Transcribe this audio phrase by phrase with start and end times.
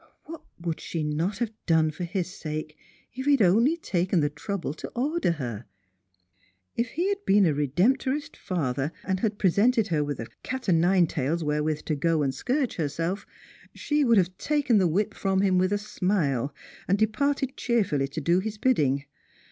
[0.23, 2.75] What would she not have done for hia sake,
[3.13, 5.65] if he had only taken the trouble to order her.
[6.75, 10.71] If he had been a Redemptorist father, and had presented her with a cat o'
[10.71, 13.27] nine tails wherewith to go and scourge herself,
[13.75, 16.51] she would have taken the whip from him with a smile,
[16.87, 19.05] and departed cheerfully to do his bidding.